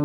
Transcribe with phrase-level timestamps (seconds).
[0.00, 0.04] こ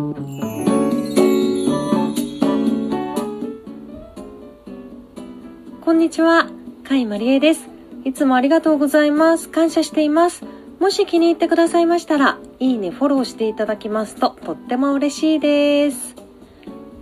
[5.92, 6.50] んにちは、
[6.86, 7.66] 甲斐まりえです。
[8.04, 9.48] いつもありがとうございます。
[9.48, 10.44] 感謝しています。
[10.80, 16.14] もし気に入ってくださいましたら、いいね、フォローしていただきますととっても嬉しいです。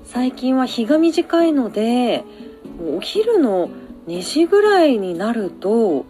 [0.04, 2.22] 最近は日が短いので、
[2.78, 3.70] もうお昼の
[4.06, 6.06] 2時ぐらいになると、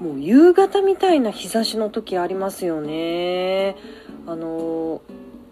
[0.00, 3.74] もう夕方みたいな日差しの時ありますよね。
[4.28, 5.00] あの、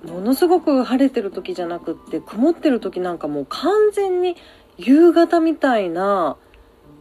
[0.05, 4.37] ものすごく晴れてる時じゃなくって曇ってる時なんかもう完全に
[4.77, 6.37] 夕方みたいな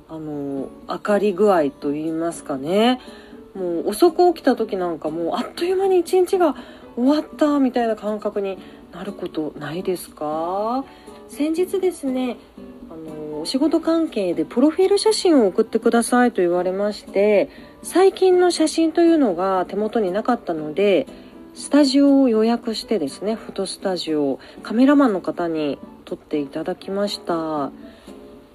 [0.07, 3.01] あの明かり具合と言いますかね。
[3.53, 6.55] もう遅く起きた時なんかもうあっという間に一日が
[6.95, 8.57] 終わったみたいな感覚に
[8.91, 10.83] なることないですか？
[11.29, 12.37] 先日ですね
[12.89, 17.49] あのお仕事関係でプロフィール写真を送ってくださいと言われまして
[17.81, 21.07] 最近の写真というのが手元になかったので
[21.55, 27.71] スタジオを予約してですねフォトスタジオカメラマンの方に撮っていただきました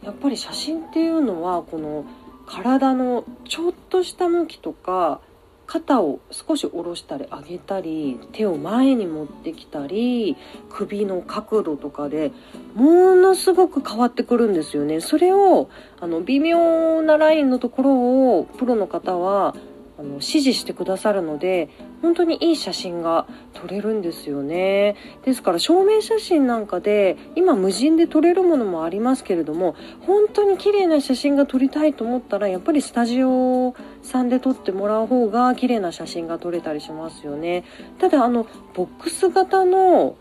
[0.03, 2.05] やっぱり写真っていうのはこの
[2.47, 5.23] 体のちょっとした向きとか
[5.67, 10.37] 肩を少し下ろしたり上げたり手を前に持ってきたり
[10.69, 12.33] 首の角度とかで
[12.75, 15.01] ものすごく変わってくるんですよね。
[15.01, 19.55] それをあの微妙なラインのところをプロの方は
[19.97, 21.69] あの指示してくださるので
[22.03, 24.97] 本当にいい写真が撮れるんですよね。
[25.25, 29.75] ですから証明写真なんかで今無人で撮れるものもありますけれども
[30.07, 37.65] 本当に綺麗な写真が撮りたいと思ったらやっぱりスタジオさんで撮ってもらう方が綺麗な写真が撮れたりしますよね。
[37.99, 40.17] ただあのボックス型の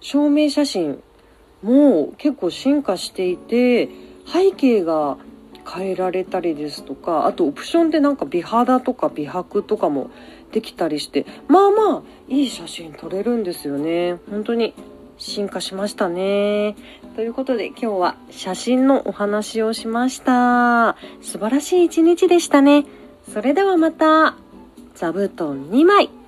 [0.00, 1.02] 証明写真
[1.62, 3.88] も結構進化していて
[4.26, 5.18] 背景が
[5.68, 10.10] 変えられたりですとかあとオプションでなんか美肌とか美白とかも
[10.52, 14.18] できたりしてまあまあいい写真撮れるんですよね。
[14.30, 14.74] 本当に
[15.18, 16.74] 進化しましたね。
[17.14, 20.96] ということで今日は写真のお話をしました。
[21.20, 22.84] 素晴らしい一日でしたね。
[23.32, 24.34] それではまた。
[24.94, 26.21] 座布団2枚。